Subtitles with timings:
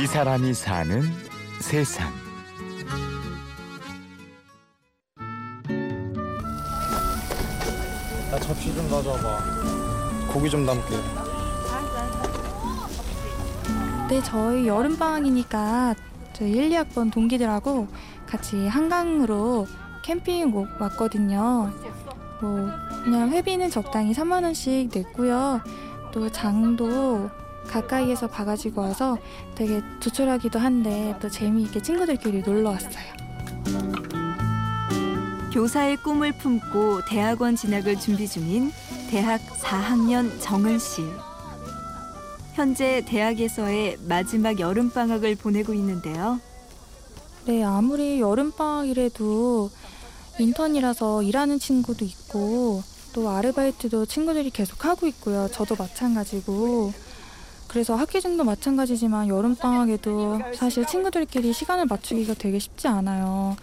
[0.00, 1.02] 이 사람이 사는
[1.60, 2.12] 세상.
[8.30, 9.38] 나 접시 좀 가져와봐.
[10.32, 10.96] 고기 좀 담게.
[14.08, 15.94] 네, 저희 여름방학이니까
[16.32, 17.88] 저희 1, 2학번 동기들하고
[18.26, 19.66] 같이 한강으로
[20.04, 21.70] 캠핑 오- 왔거든요.
[22.40, 22.68] 뭐
[23.04, 25.60] 그냥 회비는 적당히 3만 원씩 냈고요.
[26.12, 27.28] 또 장도
[27.68, 29.18] 가까이에서 봐가지고 와서
[29.54, 33.18] 되게 조촐하기도 한데 또 재미있게 친구들끼리 놀러 왔어요.
[35.52, 38.72] 교사의 꿈을 품고 대학원 진학을 준비 중인
[39.10, 41.02] 대학 4학년 정은 씨.
[42.54, 46.40] 현재 대학에서의 마지막 여름 방학을 보내고 있는데요.
[47.46, 49.70] 네, 아무리 여름방학이라도
[50.38, 52.82] 인턴이라서 일하는 친구도 있고
[53.12, 55.48] 또 아르바이트도 친구들이 계속 하고 있고요.
[55.50, 56.92] 저도 마찬가지고.
[57.68, 63.56] 그래서 학기 중도 마찬가지지만 여름방학에도 사실 친구들끼리 시간을 맞추기가 되게 쉽지 않아요.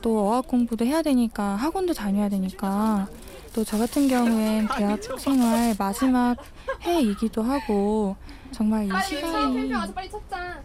[0.00, 3.06] 또 어학 공부도 해야 되니까 학원도 다녀야 되니까
[3.54, 6.36] 또 저 같은 경우엔 대학 생활 마지막
[6.82, 8.16] 해이기도 하고
[8.50, 9.68] 정말 이 시간이.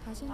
[0.05, 0.33] 다시는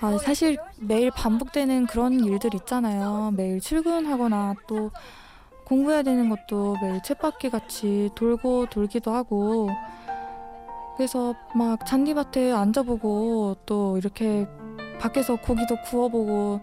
[0.00, 3.32] 아, 사실 매일 반복되는 그런 일들 있잖아요.
[3.36, 4.90] 매일 출근하거나 또
[5.64, 9.68] 공부해야 되는 것도 매일 쳇바퀴 같이 돌고 돌기도 하고
[10.96, 14.46] 그래서 막 잔디밭에 앉아보고 또 이렇게
[15.00, 16.60] 밖에서 고기도 구워보고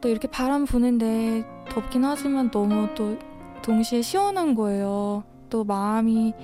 [0.00, 3.18] 또 이렇게 바람 부는데 덥긴 하지만 너무 또
[3.62, 5.24] 동시에 시원한 거예요.
[5.48, 6.34] 또 마음이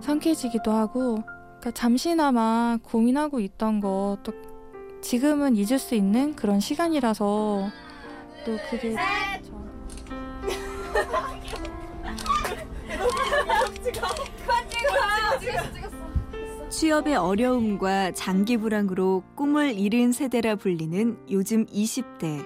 [0.00, 4.32] 상쾌해지기도 하고 그러니까 잠시나마 고민하고 있던 거 또
[5.00, 7.70] 지금은 잊을 수 있는 그런 시간이라서
[8.44, 8.96] 또 그게.
[16.68, 22.44] 취업의 어려움과 장기 불황으로 꿈을 잃은 세대라 불리는 요즘 20대.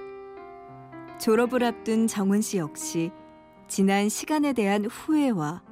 [1.21, 3.11] 졸업을 앞둔 정은 씨 역시
[3.69, 5.63] 지난 시간에 대한 후회와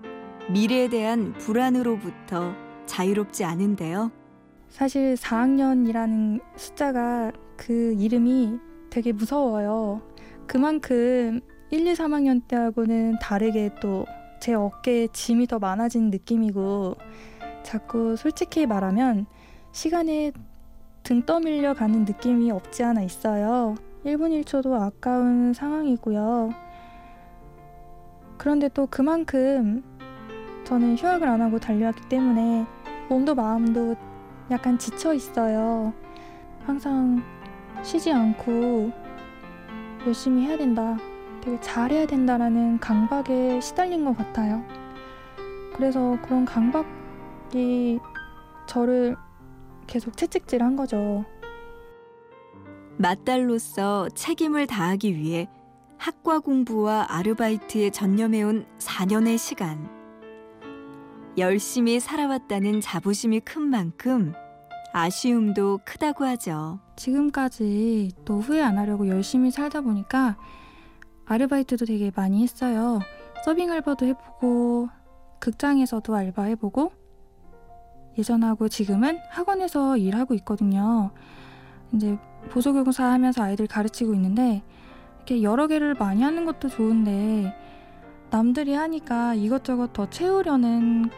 [0.51, 2.55] 미래에 대한 불안으로부터
[2.87, 4.11] 자유롭지 않은데요.
[4.73, 8.59] 사실 4학년이라는 숫자가 그 이름이
[8.91, 10.03] 되게 무서워요.
[10.49, 11.41] 그만큼
[11.71, 14.05] 1, 2, 3학년 때하고는 다르게 또
[14.43, 16.97] 제 어깨에 짐이 더 많아진 느낌이고
[17.63, 19.27] 자꾸 솔직히 말하면
[19.71, 20.33] 시간에
[21.05, 23.77] 등 떠밀려 가는 느낌이 없지 않아 있어요.
[24.05, 26.51] 1분 1초도 아까운 상황이고요.
[28.37, 29.85] 그런데 또 그만큼
[30.65, 32.67] 저는 휴학을 안 하고 달려왔기 때문에
[33.09, 33.95] 몸도 마음도
[34.53, 35.93] 약간 지쳐 있어요.
[36.67, 37.23] 항상
[37.83, 38.93] 쉬지 않고
[40.07, 40.97] 열심히 해야 된다.
[41.41, 44.63] 되게 잘해야 된다라는 강박에 시달린 것 같아요.
[45.75, 47.99] 그래서 그런 강박이
[48.67, 49.17] 저를
[49.87, 51.25] 계속 채찍질 한 거죠.
[52.99, 55.49] 맞달로서 책임을 다하기 위해
[55.97, 59.89] 학과 공부와 아르바이트에 전념해온 4년의 시간.
[61.39, 64.35] 열심히 살아왔다는 자부심이 큰 만큼
[64.93, 66.79] 아쉬움도 크다고 하죠.
[66.97, 70.37] 지금까지 또 후회 안 하려고 열심히 살다 보니까
[71.25, 73.01] 아르바이트도 되게 많이 했어요.
[73.45, 74.89] 서빙 알바도 해보고
[75.41, 76.93] 극장에서도 알바 해보고
[78.19, 81.11] 예전하고 지금은 학원에서 일하고 있거든요.
[81.93, 82.19] 이제
[82.51, 84.63] 보조교사 하면서 아이들 가르치고 있는데
[85.17, 87.55] 이렇게 여러 개를 많이 하는 것도 좋은데
[88.31, 91.11] 남들이 하니까 이것저것 더 채우려는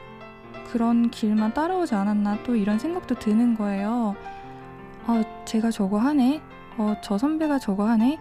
[0.70, 4.14] 그런 길만 따라오지 않았나 또 이런 생각도 드는 거예요.
[5.06, 6.40] 아, 제가 저거 하네?
[6.78, 8.18] 어, 저 선배가 저거 하네?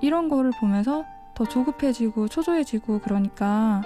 [0.00, 1.04] 이런 거를 보면서
[1.34, 3.82] 더 조급해지고 초조해지고 그러니까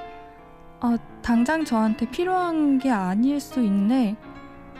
[0.80, 4.16] 아, 당장 저한테 필요한 게 아닐 수 있는데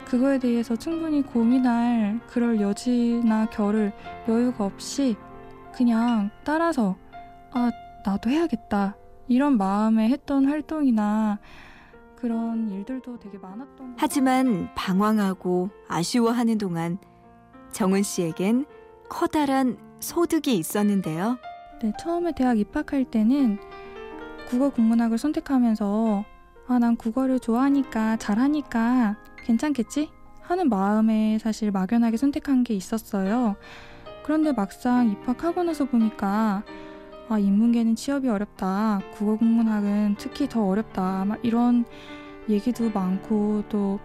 [0.06, 3.92] 그거에 대해서 충분히 고민할 그럴 여지나 겨를
[4.28, 5.16] 여유가 없이
[5.72, 6.96] 그냥 따라서
[7.53, 7.70] 아,
[8.04, 8.96] 나도 해야겠다.
[9.28, 11.38] 이런 마음에 했던 활동이나
[12.20, 16.98] 그런 일들도 되게 많았던 것 하지만 방황하고 아쉬워하는 동안
[17.72, 18.66] 정은 씨에겐
[19.08, 21.38] 커다란 소득이 있었는데요.
[21.82, 23.58] 네, 처음에 대학 입학할 때는
[24.48, 26.24] 국어 국문학을 선택하면서
[26.66, 30.10] 아, 난 국어를 좋아하니까 잘하니까 괜찮겠지?
[30.42, 33.56] 하는 마음에 사실 막연하게 선택한 게 있었어요.
[34.24, 36.64] 그런데 막상 입학하고 나서 보니까
[37.30, 39.00] 아, 인문계는 취업이 어렵다.
[39.12, 41.24] 국어 국문학은 특히 더 어렵다.
[41.24, 41.84] 막 이런
[42.48, 44.00] 얘기도 많고 또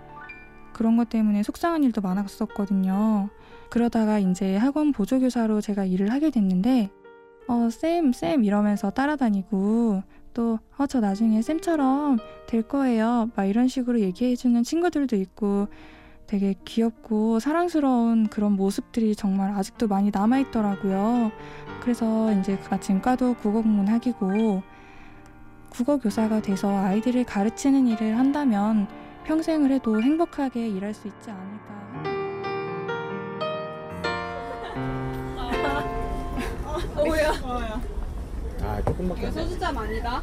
[0.74, 3.30] 그런 것 때문에 속상한 일도 많았었거든요.
[3.72, 6.92] 그러다가 이제 학원 보조교사로 제가 일을 하게 됐는데
[7.48, 12.18] 어, 쌤, 쌤 이러면서 따라다니고 또 어 저 나중에 쌤처럼
[12.48, 13.30] 될 거예요.
[13.36, 15.68] 막 이런 식으로 얘기해주는 친구들도 있고
[16.28, 21.32] 되게 귀엽고 사랑스러운 그런 모습들이 정말 아직도 많이 남아있더라고요.
[21.82, 24.64] 그래서 이제 마침 과도 국어 국문학이고
[25.70, 28.88] 국어 교사가 돼서 아이들을 가르치는 일을 한다면
[29.26, 31.76] 평생을 해도 행복하게 일할 수 있지 않을까.
[38.62, 39.44] 아 조금밖에 안 돼.
[39.44, 40.22] 소주잔 아니다.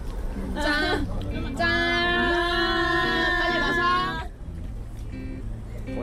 [0.54, 1.56] 짠.
[1.56, 2.41] 짠.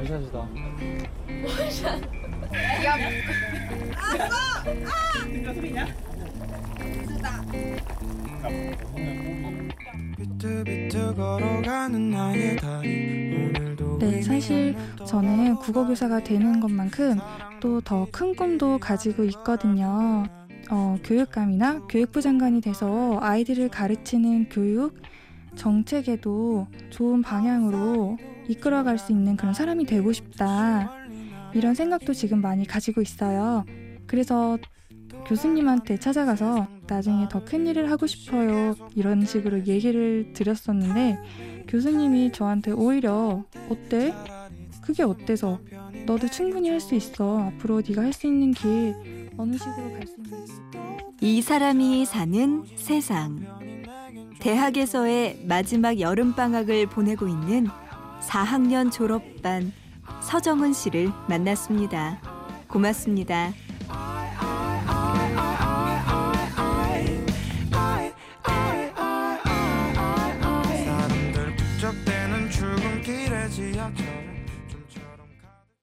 [0.10, 0.48] 원샷이다.
[10.18, 14.76] 비트비트 걸어가는 나의 다리 오늘도 네, 사실
[15.06, 17.18] 저는 국어 교사가 되는 것만큼
[17.60, 20.24] 또 더 큰 꿈도 가지고 있거든요.
[20.72, 25.02] 어, 교육감이나 교육부 장관이 돼서 아이들을 가르치는 교육
[25.56, 28.18] 정책에도 좋은 방향으로
[28.50, 30.92] 이끌어갈 수 있는 그런 사람이 되고 싶다.
[31.54, 33.64] 이런 생각도 지금 많이 가지고 있어요.
[34.08, 34.58] 그래서
[35.28, 38.76] 교수님한테 찾아가서 나중에 더 큰 일을 하고 싶어요.
[38.96, 41.20] 이런 식으로 얘기를 드렸었는데
[41.68, 44.14] 교수님이 저한테 오히려 어때?
[44.82, 45.60] 그게 어때서?
[46.08, 47.40] 너도 충분히 할 수 있어.
[47.44, 48.96] 앞으로 네가 할 수 있는 길
[49.38, 50.54] 어느 식으로 갈 수 있는지.
[51.22, 53.40] 이 사람이 사는 세상.
[54.40, 57.68] 대학에서의 마지막 여름 방학을 보내고 있는
[58.22, 59.72] 4학년 졸업반
[60.22, 62.22] 서정은 씨를 만났습니다.
[62.68, 63.54] 고맙습니다.